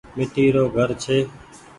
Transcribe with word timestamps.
ميٽي 0.15 0.45
رو 0.55 0.63
گهر 0.75 0.89
ڇي۔ 1.03 1.17